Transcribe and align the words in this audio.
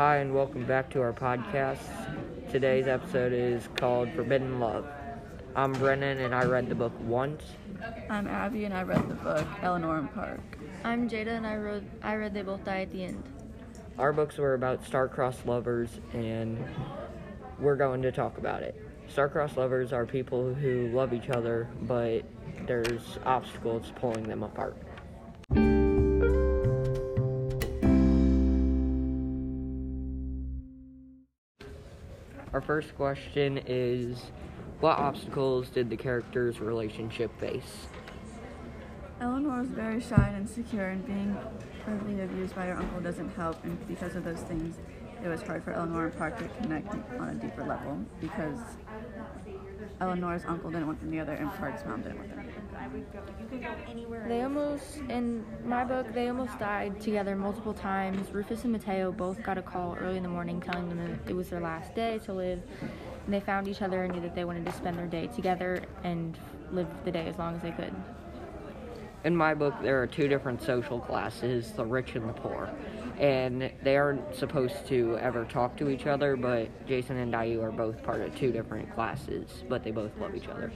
Hi, 0.00 0.16
and 0.16 0.34
welcome 0.34 0.64
back 0.64 0.88
to 0.92 1.02
our 1.02 1.12
podcast. 1.12 1.76
Today's 2.50 2.86
episode 2.86 3.34
is 3.34 3.68
called 3.76 4.10
Forbidden 4.14 4.58
Love. 4.58 4.86
I'm 5.54 5.74
Brennan, 5.74 6.20
and 6.20 6.34
I 6.34 6.44
read 6.44 6.70
the 6.70 6.74
book 6.74 6.94
once. 7.00 7.44
I'm 8.08 8.26
Abby, 8.26 8.64
and 8.64 8.72
I 8.72 8.82
read 8.82 9.06
the 9.10 9.14
book 9.16 9.46
Eleanor 9.60 9.98
and 9.98 10.10
Park. 10.14 10.40
I'm 10.84 11.06
Jada, 11.06 11.36
and 11.36 11.46
I 11.46 11.54
read 11.56 11.84
I 12.02 12.14
read 12.14 12.32
They 12.32 12.40
Both 12.40 12.64
Die 12.64 12.80
at 12.80 12.90
the 12.90 13.04
End. 13.04 13.22
Our 13.98 14.14
books 14.14 14.38
were 14.38 14.54
about 14.54 14.86
star-crossed 14.86 15.44
lovers, 15.44 15.90
and 16.14 16.64
we're 17.58 17.76
going 17.76 18.00
to 18.00 18.10
talk 18.10 18.38
about 18.38 18.62
it. 18.62 18.82
Star-crossed 19.08 19.58
lovers 19.58 19.92
are 19.92 20.06
people 20.06 20.54
who 20.54 20.88
love 20.94 21.12
each 21.12 21.28
other, 21.28 21.68
but 21.82 22.22
there's 22.66 23.18
obstacles 23.26 23.92
pulling 23.96 24.22
them 24.22 24.44
apart. 24.44 24.78
First 32.70 32.94
question 32.94 33.60
is 33.66 34.30
What 34.78 34.96
obstacles 34.96 35.70
did 35.70 35.90
the 35.90 35.96
characters' 35.96 36.60
relationship 36.60 37.36
face? 37.40 37.88
Eleanor 39.20 39.62
is 39.62 39.70
very 39.70 40.00
shy 40.00 40.28
and 40.28 40.36
insecure, 40.36 40.86
and 40.86 41.04
being 41.04 41.36
verbally 41.84 42.22
abused 42.22 42.54
by 42.54 42.66
her 42.66 42.76
uncle 42.76 43.00
doesn't 43.00 43.34
help. 43.34 43.64
And 43.64 43.76
because 43.88 44.14
of 44.14 44.22
those 44.22 44.42
things, 44.42 44.76
it 45.20 45.26
was 45.26 45.42
hard 45.42 45.64
for 45.64 45.72
Eleanor 45.72 46.06
and 46.06 46.16
Park 46.16 46.38
to 46.38 46.44
connect 46.62 46.94
on 47.18 47.30
a 47.30 47.34
deeper 47.34 47.64
level 47.64 47.98
because 48.20 48.60
Eleanor's 50.00 50.44
uncle 50.46 50.70
didn't 50.70 50.86
want 50.86 51.00
them 51.00 51.10
together, 51.10 51.34
and 51.34 51.50
Park's 51.54 51.84
mom 51.84 52.00
didn't 52.00 52.18
want 52.18 52.30
them 52.34 52.46
together. 52.46 54.28
They 54.28 54.42
almost, 54.42 54.96
in 55.08 55.44
my 55.64 55.84
book, 55.84 56.12
they 56.14 56.28
almost 56.28 56.58
died 56.58 57.00
together 57.00 57.36
multiple 57.36 57.74
times. 57.74 58.32
Rufus 58.32 58.64
and 58.64 58.72
Mateo 58.72 59.12
both 59.12 59.42
got 59.42 59.58
a 59.58 59.62
call 59.62 59.96
early 60.00 60.16
in 60.16 60.22
the 60.22 60.28
morning 60.28 60.60
telling 60.60 60.88
them 60.88 60.98
that 60.98 61.30
it 61.30 61.34
was 61.34 61.50
their 61.50 61.60
last 61.60 61.94
day 61.94 62.18
to 62.24 62.32
live. 62.32 62.62
And 63.24 63.34
they 63.34 63.40
found 63.40 63.68
each 63.68 63.82
other 63.82 64.04
and 64.04 64.14
knew 64.14 64.22
that 64.22 64.34
they 64.34 64.44
wanted 64.44 64.64
to 64.66 64.72
spend 64.72 64.96
their 64.98 65.06
day 65.06 65.26
together 65.26 65.82
and 66.02 66.38
live 66.72 66.88
the 67.04 67.12
day 67.12 67.26
as 67.26 67.36
long 67.38 67.54
as 67.54 67.62
they 67.62 67.72
could. 67.72 67.94
In 69.22 69.36
my 69.36 69.52
book, 69.52 69.74
there 69.82 70.02
are 70.02 70.06
two 70.06 70.28
different 70.28 70.62
social 70.62 70.98
classes 70.98 71.72
the 71.72 71.84
rich 71.84 72.14
and 72.14 72.26
the 72.26 72.32
poor. 72.32 72.70
And 73.18 73.70
they 73.82 73.98
aren't 73.98 74.34
supposed 74.34 74.86
to 74.86 75.18
ever 75.18 75.44
talk 75.44 75.76
to 75.76 75.90
each 75.90 76.06
other, 76.06 76.36
but 76.36 76.86
Jason 76.86 77.18
and 77.18 77.32
Dayu 77.32 77.62
are 77.62 77.70
both 77.70 78.02
part 78.02 78.22
of 78.22 78.34
two 78.34 78.50
different 78.50 78.94
classes, 78.94 79.62
but 79.68 79.84
they 79.84 79.90
both 79.90 80.16
love 80.18 80.34
each 80.34 80.48
other. 80.48 80.72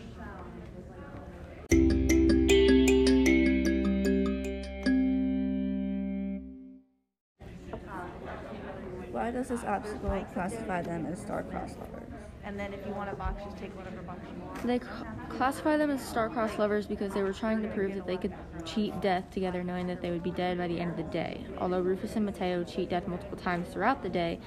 Why 9.11 9.31
does 9.31 9.49
this 9.49 9.65
obstacle 9.65 10.27
classify 10.35 10.83
them 10.83 11.07
as 11.07 11.19
star-crossed 11.23 11.79
lovers? 11.79 12.04
And 12.45 12.61
then 12.61 12.75
if 12.75 12.87
you 12.87 12.93
want 12.93 13.11
a 13.11 13.15
box, 13.15 13.43
just 13.43 13.57
take 13.57 13.75
whatever 13.77 14.03
box 14.03 14.21
you 14.31 14.43
want. 14.43 14.67
They 14.67 14.79
c- 14.79 14.85
classify 15.31 15.79
them 15.79 15.91
as 15.91 16.07
star-crossed 16.07 16.59
lovers 16.59 16.87
because 16.87 17.15
they 17.15 17.23
were 17.23 17.33
trying 17.33 17.63
to 17.63 17.69
prove 17.69 17.95
that 17.95 18.07
they 18.07 18.19
could 18.19 18.35
cheat 18.67 19.01
death 19.01 19.31
together, 19.31 19.65
knowing 19.65 19.87
that 19.87 20.03
they 20.03 20.11
would 20.11 20.23
be 20.23 20.31
dead 20.31 20.59
by 20.59 20.69
the 20.69 20.79
end 20.79 20.91
of 20.91 20.97
the 20.99 21.05
day. 21.05 21.45
Although 21.59 21.81
Rufus 21.81 22.17
and 22.17 22.27
Mateo 22.27 22.63
cheat 22.63 22.91
death 22.91 23.09
multiple 23.09 23.39
times 23.39 23.69
throughout 23.73 24.03
the 24.03 24.11
day, 24.11 24.41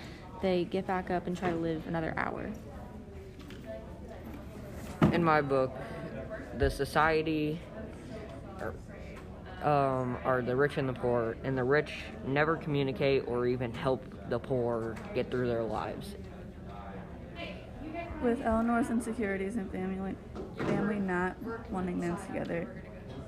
they 0.44 0.66
get 0.66 0.86
back 0.86 1.10
up 1.10 1.26
and 1.26 1.36
try 1.36 1.50
to 1.50 1.56
live 1.56 1.88
another 1.88 2.14
hour. 2.18 2.52
In 5.12 5.24
my 5.24 5.42
book, 5.42 5.72
the 6.60 6.70
society 6.70 7.60
are, 8.62 8.74
um, 9.64 10.18
are 10.24 10.44
the 10.44 10.56
rich 10.56 10.78
and 10.78 10.88
the 10.88 10.94
poor, 10.94 11.36
and 11.44 11.58
the 11.58 11.64
rich 11.64 11.94
never 12.28 12.58
communicate 12.58 13.28
or 13.28 13.48
even 13.48 13.74
help 13.74 14.04
the 14.30 14.38
poor 14.38 14.96
get 15.16 15.32
through 15.32 15.48
their 15.48 15.64
lives. 15.64 16.16
With 18.22 18.42
Eleanor's 18.42 18.90
insecurities 18.90 19.56
and 19.58 19.72
family, 19.72 20.16
family 20.58 21.00
not 21.00 21.36
wanting 21.70 22.00
them 22.00 22.18
together, 22.26 22.68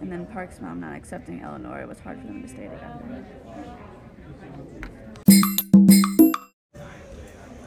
and 0.01 0.11
then 0.11 0.25
Park's 0.25 0.59
mom 0.59 0.79
not 0.79 0.95
accepting 0.95 1.41
Eleanor, 1.41 1.79
it 1.79 1.88
was 1.88 2.00
hard 2.00 2.19
for 2.19 2.27
them 2.27 2.41
to 2.41 2.47
stay 2.47 2.67
together. 2.67 3.25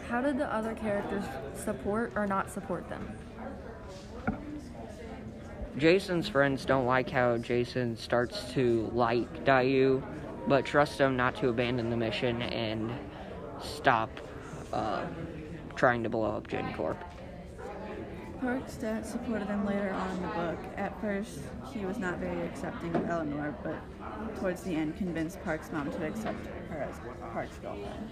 How 0.09 0.21
did 0.21 0.37
the 0.37 0.53
other 0.53 0.75
characters 0.75 1.25
support 1.55 2.13
or 2.17 2.27
not 2.27 2.51
support 2.51 2.89
them? 2.89 3.17
Jason's 5.79 6.29
friends 6.29 6.65
don't 6.65 6.87
like 6.87 7.09
how 7.09 7.39
Jason 7.39 7.97
starts 7.97 8.53
to 8.53 8.91
like 8.93 9.45
Dayu, 9.45 10.03
but 10.49 10.67
trust 10.67 11.01
him 11.01 11.17
not 11.17 11.37
to 11.37 11.49
abandon 11.49 11.89
the 11.89 11.97
mission 11.97 12.43
and 12.43 12.93
stop 13.63 14.11
uh, 14.73 15.07
trying 15.77 16.03
to 16.03 16.11
blow 16.11 16.37
up 16.37 16.47
Gen 16.49 16.75
Corp. 16.75 17.03
Park's 18.43 18.75
dad 18.75 19.07
supported 19.07 19.47
them 19.47 19.65
later 19.65 19.91
on 19.91 20.11
in 20.17 20.23
the 20.23 20.29
book. 20.29 20.59
At 20.77 21.01
first, 21.01 21.39
he 21.73 21.85
was 21.85 21.99
not 21.99 22.19
very 22.19 22.41
accepting 22.43 22.93
of 22.97 23.09
Eleanor, 23.09 23.55
but 23.63 23.77
towards 24.41 24.65
the 24.65 24.75
end, 24.75 24.97
convinced 24.97 25.41
Park's 25.45 25.71
mom 25.71 25.93
to 25.93 26.05
accept 26.05 26.45
her 26.69 26.79
as 26.79 26.97
Park's 27.33 27.57
girlfriend. 27.59 28.11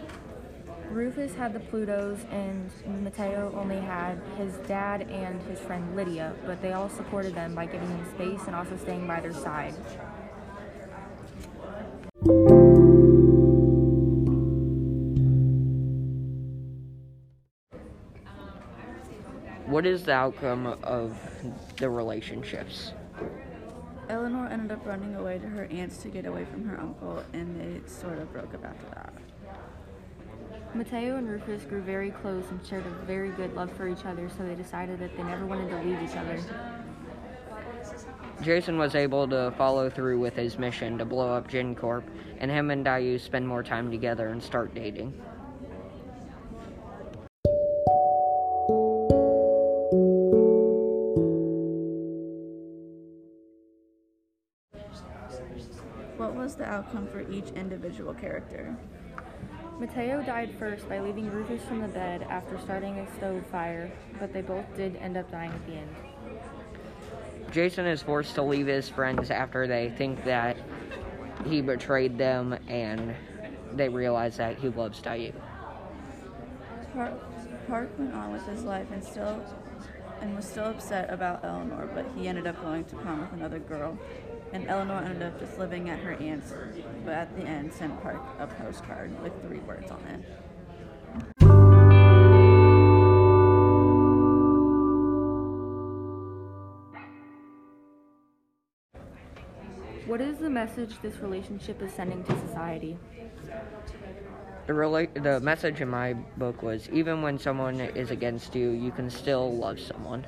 Rufus 0.89 1.35
had 1.35 1.53
the 1.53 1.59
Plutos, 1.59 2.21
and 2.31 2.71
Mateo 3.03 3.53
only 3.57 3.81
had 3.81 4.23
his 4.39 4.55
dad 4.69 5.03
and 5.11 5.43
his 5.43 5.59
friend 5.59 5.97
Lydia, 5.97 6.33
but 6.47 6.63
they 6.63 6.75
all 6.75 6.89
supported 6.89 7.35
them 7.35 7.57
by 7.57 7.67
giving 7.67 7.89
them 7.89 8.09
space 8.15 8.47
and 8.47 8.55
also 8.55 8.77
staying 8.77 9.09
by 9.09 9.19
their 9.19 9.33
side. 9.33 9.75
What 19.67 19.87
is 19.87 20.03
the 20.05 20.13
outcome 20.13 20.67
of 20.83 21.17
the 21.77 21.89
relationships? 21.89 22.93
Eleanor 24.09 24.49
ended 24.49 24.73
up 24.73 24.85
running 24.85 25.15
away 25.15 25.39
to 25.39 25.47
her 25.47 25.67
aunt's 25.67 25.99
to 25.99 26.09
get 26.09 26.27
away 26.27 26.45
from 26.45 26.65
her 26.67 26.81
uncle, 26.81 27.23
and 27.33 27.61
they 27.61 27.89
sort 27.89 28.19
of 28.19 28.33
broke 28.33 28.53
up 28.55 28.65
after 28.65 28.87
that. 28.95 29.13
Mateo 30.75 31.17
and 31.17 31.29
Rufus 31.29 31.65
grew 31.65 31.81
very 31.81 32.11
close 32.11 32.45
and 32.51 32.65
shared 32.67 32.85
a 32.87 32.91
very 33.05 33.31
good 33.31 33.55
love 33.55 33.73
for 33.73 33.89
each 33.89 34.05
other, 34.05 34.29
so 34.29 34.45
they 34.45 34.55
decided 34.57 34.99
that 34.99 35.17
they 35.17 35.23
never 35.23 35.47
wanted 35.47 35.69
to 35.71 35.77
leave 35.83 36.03
each 36.03 36.17
other. 36.17 36.39
Jason 38.43 38.79
was 38.79 38.95
able 38.95 39.29
to 39.29 39.53
follow 39.59 39.91
through 39.91 40.19
with 40.19 40.35
his 40.35 40.59
mission 40.59 40.97
to 40.99 41.05
blow 41.05 41.33
up 41.33 41.49
Gen 41.49 41.75
Corp, 41.75 42.05
and 42.39 42.51
him 42.51 42.71
and 42.71 42.85
Dayu 42.85 43.21
spend 43.21 43.47
more 43.47 43.63
time 43.63 43.91
together 43.91 44.29
and 44.29 44.43
start 44.43 44.75
dating. 44.75 45.13
What 56.17 56.35
was 56.35 56.55
the 56.55 56.65
outcome 56.65 57.07
for 57.07 57.21
each 57.31 57.51
individual 57.51 58.15
character? 58.15 58.77
Mateo 59.79 60.23
died 60.23 60.55
first 60.59 60.87
by 60.89 61.01
leaving 61.01 61.31
Rufus 61.31 61.63
from 61.65 61.81
the 61.81 61.89
bed 61.89 62.27
after 62.29 62.59
starting 62.59 62.99
a 62.99 63.17
stove 63.17 63.47
fire, 63.47 63.91
but 64.19 64.33
they 64.33 64.43
both 64.43 64.67
did 64.77 64.97
end 64.97 65.17
up 65.17 65.31
dying 65.31 65.51
at 65.51 65.67
the 65.67 65.73
end. 65.73 65.97
Jason 67.51 67.87
is 67.87 68.03
forced 68.03 68.35
to 68.35 68.43
leave 68.43 68.67
his 68.67 68.89
friends 68.89 69.31
after 69.31 69.67
they 69.67 69.91
think 69.97 70.23
that 70.25 70.59
he 71.47 71.63
betrayed 71.63 72.19
them 72.19 72.53
and 72.69 73.15
they 73.73 73.89
realize 73.89 74.37
that 74.37 74.59
he 74.59 74.69
loves 74.69 75.01
Dayu. 75.01 75.33
Park, 76.93 77.15
Park 77.67 77.99
went 77.99 78.15
on 78.15 78.33
with 78.33 78.47
his 78.47 78.65
life 78.65 78.87
and 78.93 79.03
still 79.03 79.43
and 80.21 80.37
was 80.37 80.45
still 80.45 80.67
upset 80.67 81.11
about 81.11 81.43
Eleanor, 81.45 81.89
but 81.95 82.05
he 82.15 82.29
ended 82.29 82.47
up 82.47 82.61
going 82.63 82.85
to 82.85 82.97
prom 82.97 83.21
with 83.23 83.33
another 83.33 83.59
girl. 83.59 83.99
And 84.53 84.67
Eleanor 84.69 85.03
ended 85.05 85.23
up 85.23 85.39
just 85.39 85.59
living 85.59 85.91
at 85.91 86.01
her 86.01 86.15
aunt's, 86.15 86.53
but 87.05 87.15
at 87.15 87.37
the 87.37 87.43
end 87.43 87.73
sent 87.73 88.03
Park 88.03 88.21
a 88.41 88.49
postcard 88.49 89.21
with 89.23 89.33
three 89.43 89.61
words 89.61 89.91
on 89.91 90.03
it. 90.07 90.25
What 100.07 100.21
is 100.21 100.39
the 100.39 100.51
message 100.51 100.97
this 101.03 101.19
relationship 101.19 101.81
is 101.83 101.93
sending 101.93 102.25
to 102.25 102.41
society? 102.41 102.99
The, 104.67 104.73
rela- 104.73 105.23
the 105.23 105.39
message 105.39 105.81
in 105.81 105.89
my 105.89 106.15
book 106.37 106.65
was 106.65 106.89
even 106.91 107.23
when 107.23 107.39
someone 107.39 107.79
is 107.81 108.11
against 108.11 108.57
you, 108.57 108.71
you 108.71 108.91
can 108.91 109.09
still 109.09 109.57
love 109.57 109.79
someone. 109.79 110.27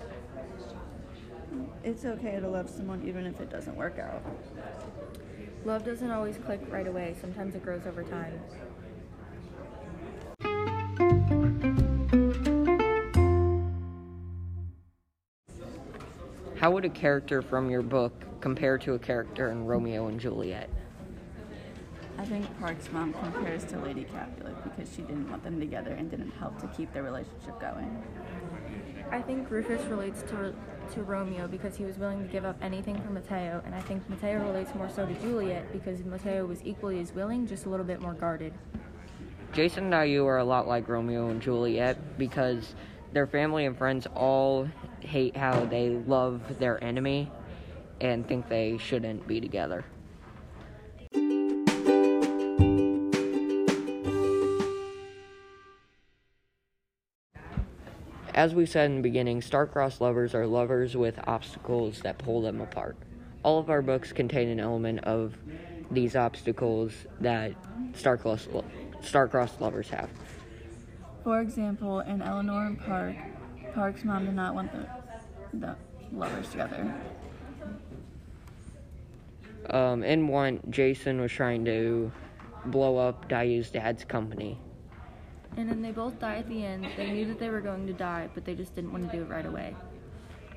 It's 1.84 2.04
okay 2.04 2.38
to 2.38 2.48
love 2.48 2.70
someone 2.70 3.02
even 3.06 3.26
if 3.26 3.40
it 3.40 3.50
doesn't 3.50 3.76
work 3.76 3.98
out. 3.98 4.22
Love 5.64 5.84
doesn't 5.84 6.10
always 6.10 6.36
click 6.38 6.60
right 6.70 6.86
away, 6.86 7.16
sometimes 7.20 7.56
it 7.56 7.64
grows 7.64 7.86
over 7.86 8.04
time. 8.04 8.40
How 16.56 16.70
would 16.70 16.84
a 16.84 16.88
character 16.88 17.42
from 17.42 17.68
your 17.68 17.82
book 17.82 18.12
compare 18.40 18.78
to 18.78 18.94
a 18.94 18.98
character 18.98 19.50
in 19.50 19.64
Romeo 19.64 20.06
and 20.06 20.20
Juliet? 20.20 20.70
I 22.18 22.24
think 22.24 22.46
Park's 22.60 22.92
mom 22.92 23.12
compares 23.14 23.64
to 23.64 23.80
Lady 23.80 24.04
Capulet 24.04 24.54
because 24.62 24.94
she 24.94 25.02
didn't 25.02 25.28
want 25.28 25.42
them 25.42 25.58
together 25.58 25.90
and 25.90 26.08
didn't 26.08 26.30
help 26.30 26.60
to 26.60 26.68
keep 26.68 26.92
their 26.92 27.02
relationship 27.02 27.58
going. 27.60 28.00
I 29.10 29.20
think 29.20 29.50
Rufus 29.50 29.84
relates 29.86 30.22
to 30.30 30.54
to 30.94 31.02
Romeo 31.02 31.46
because 31.46 31.76
he 31.76 31.84
was 31.84 31.98
willing 31.98 32.22
to 32.22 32.32
give 32.32 32.44
up 32.44 32.56
anything 32.62 33.00
for 33.00 33.10
Mateo, 33.10 33.62
and 33.64 33.74
I 33.74 33.80
think 33.80 34.08
Mateo 34.08 34.40
relates 34.40 34.74
more 34.74 34.88
so 34.88 35.06
to 35.06 35.14
Juliet 35.14 35.72
because 35.72 36.04
Mateo 36.04 36.46
was 36.46 36.60
equally 36.64 37.00
as 37.00 37.12
willing, 37.12 37.46
just 37.46 37.66
a 37.66 37.68
little 37.68 37.86
bit 37.86 38.00
more 38.00 38.14
guarded. 38.14 38.52
Jason 39.52 39.84
and 39.84 39.94
Ayu 39.94 40.24
are 40.26 40.38
a 40.38 40.44
lot 40.44 40.66
like 40.66 40.88
Romeo 40.88 41.28
and 41.28 41.42
Juliet 41.42 42.18
because 42.18 42.74
their 43.12 43.26
family 43.26 43.66
and 43.66 43.76
friends 43.76 44.06
all 44.14 44.68
hate 45.00 45.36
how 45.36 45.64
they 45.66 45.90
love 45.90 46.40
their 46.58 46.82
enemy 46.82 47.30
and 48.00 48.26
think 48.26 48.48
they 48.48 48.78
shouldn't 48.78 49.26
be 49.28 49.40
together. 49.40 49.84
As 58.34 58.54
we 58.54 58.64
said 58.64 58.90
in 58.90 58.96
the 58.96 59.02
beginning, 59.02 59.42
star-crossed 59.42 60.00
lovers 60.00 60.34
are 60.34 60.46
lovers 60.46 60.96
with 60.96 61.20
obstacles 61.26 62.00
that 62.00 62.16
pull 62.16 62.40
them 62.40 62.62
apart. 62.62 62.96
All 63.42 63.58
of 63.58 63.68
our 63.68 63.82
books 63.82 64.10
contain 64.12 64.48
an 64.48 64.58
element 64.58 65.00
of 65.00 65.36
these 65.90 66.16
obstacles 66.16 66.92
that 67.20 67.52
star-crossed, 67.94 68.48
star-crossed 69.02 69.60
lovers 69.60 69.90
have. 69.90 70.08
For 71.24 71.42
example, 71.42 72.00
in 72.00 72.22
Eleanor 72.22 72.66
and 72.66 72.80
Park, 72.80 73.16
Park's 73.74 74.02
mom 74.02 74.24
did 74.24 74.34
not 74.34 74.54
want 74.54 74.72
the, 74.72 74.86
the 75.58 75.76
lovers 76.12 76.48
together. 76.48 76.94
Um, 79.68 80.02
in 80.02 80.26
one, 80.26 80.60
Jason 80.70 81.20
was 81.20 81.30
trying 81.30 81.66
to 81.66 82.10
blow 82.66 82.96
up 82.96 83.28
Dayu's 83.28 83.70
dad's 83.70 84.04
company. 84.04 84.58
And 85.56 85.68
then 85.68 85.82
they 85.82 85.90
both 85.90 86.18
die 86.18 86.36
at 86.36 86.48
the 86.48 86.64
end. 86.64 86.86
They 86.96 87.10
knew 87.10 87.26
that 87.26 87.38
they 87.38 87.50
were 87.50 87.60
going 87.60 87.86
to 87.86 87.92
die, 87.92 88.28
but 88.34 88.44
they 88.44 88.54
just 88.54 88.74
didn't 88.74 88.92
want 88.92 89.10
to 89.10 89.16
do 89.16 89.22
it 89.22 89.28
right 89.28 89.46
away. 89.46 89.76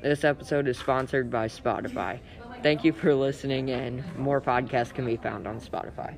This 0.01 0.23
episode 0.23 0.67
is 0.67 0.77
sponsored 0.77 1.29
by 1.29 1.47
Spotify. 1.47 2.19
Thank 2.63 2.83
you 2.83 2.93
for 2.93 3.13
listening, 3.13 3.71
and 3.71 4.03
more 4.17 4.39
podcasts 4.39 4.93
can 4.93 5.05
be 5.05 5.17
found 5.17 5.47
on 5.47 5.59
Spotify. 5.59 6.15